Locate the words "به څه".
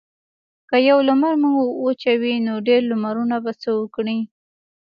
3.43-3.69